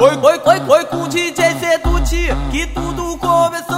[0.00, 3.74] Oi, oi, oi, oi com o DJ Sedute que tudo começou.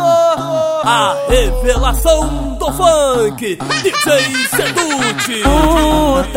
[0.85, 4.21] A revelação do funk, DJ
[4.51, 5.43] Sedute.
[5.43, 6.29] Putaria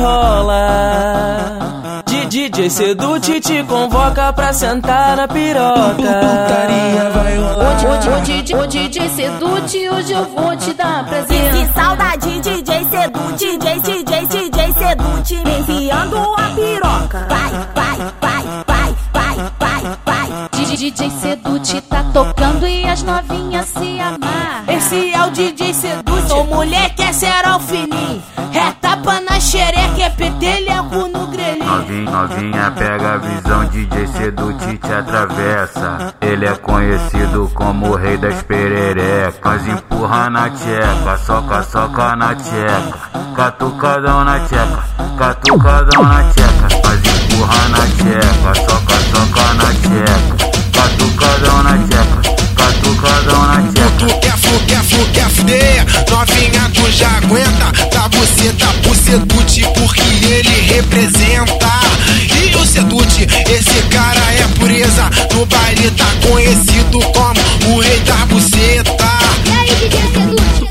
[0.00, 1.58] rola.
[2.06, 5.96] De DJ Sedute te convoca pra sentar na piroca.
[5.96, 8.16] Putaria vai rolar.
[8.16, 11.37] O DJ, o DJ Sedute, hoje eu vou te dar prazer.
[20.98, 24.64] DJ Sedute tá tocando e as novinhas se amar.
[24.66, 28.20] Esse é o DJ Sedute, sou mulher que é serol fininho.
[28.52, 31.64] É tapa na xereca, é petelhaco no grelhinho.
[31.64, 36.14] Novinha, novinha pega a visão, DJ Sedute te atravessa.
[36.20, 39.68] Ele é conhecido como o rei das pererecas.
[39.68, 42.98] Empurra na tcheca, soca, soca na tcheca.
[43.36, 44.82] Catucadão na tcheca,
[45.16, 46.68] catucadão na tcheca.
[46.84, 49.07] Mas empurra na tcheca, soca,
[63.58, 68.92] esse cara é pureza No baile tá conhecido como o rei da buceta
[69.44, 70.68] E aí, DJ Sedute?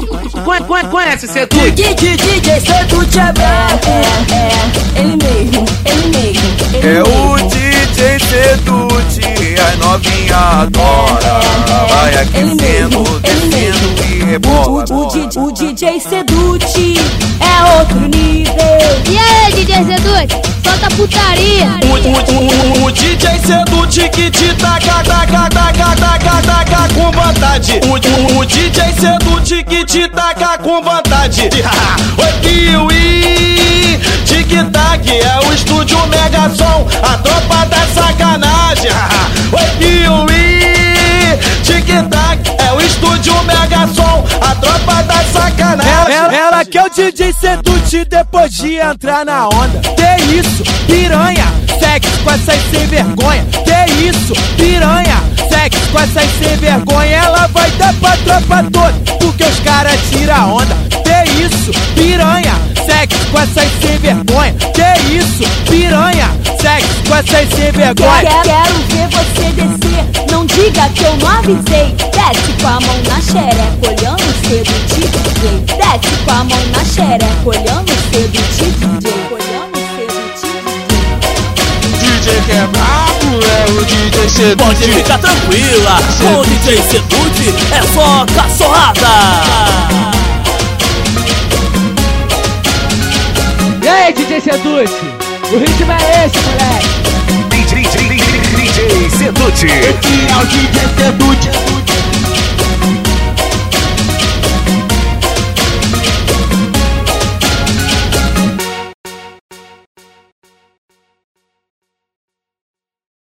[0.89, 1.71] Conhece Sedute?
[1.71, 3.88] DJ, DJ Sedute é brabo.
[3.88, 6.55] É, é, ele mesmo, ele mesmo.
[6.73, 7.33] Ele É mesmo.
[7.33, 9.22] o DJ Sedute,
[9.59, 11.39] as novinha adora.
[11.89, 14.85] Vai aquecendo, descendo e rebola.
[14.89, 16.95] o, o, DJ, o DJ Sedute
[17.39, 18.53] é outro nível.
[19.09, 20.56] E aí, DJ Sedute?
[20.67, 21.79] Solta putaria.
[21.81, 23.39] O, o, o, o DJ
[24.09, 27.79] que te taca, taca, taca, taca, taca com vontade.
[27.85, 31.43] O, o, o DJ que te taca com vontade.
[32.19, 33.36] Oi, Kiwi,
[46.69, 49.79] que é o DJ Sedute depois de entrar na onda.
[49.95, 51.45] Que isso, piranha,
[51.79, 53.45] sexo com essas sem vergonha.
[53.63, 57.16] Que isso, piranha, sexo com essas sem vergonha.
[57.17, 60.75] Ela vai dar pra tropa toda, porque os caras tiram onda.
[61.03, 62.53] Que isso, piranha,
[62.85, 64.53] sexo com essas sem vergonha.
[64.73, 66.29] Que isso, piranha,
[66.61, 68.22] sexo com essas sem vergonha.
[68.22, 70.31] Quero, quero ver você descer.
[70.31, 71.95] Não diga que eu não avisei.
[72.11, 75.76] Desce com a mão na xereca, olhando cedo de DJ.
[75.88, 78.74] Desce com a mão na xereca, olhando de DJ.
[79.31, 80.52] Olhando de DJ.
[81.94, 84.58] DJ que é brabo é o DJ Sedute.
[84.58, 89.08] Pode ficar tranquila, com o DJ Sedute é só cachorrada.
[93.81, 94.92] E aí, DJ Sedute?
[95.52, 97.08] O ritmo é esse, moleque.
[97.50, 97.84] DJ
[99.09, 99.66] Sedute.
[99.66, 101.87] Esse é o DJ Sedute.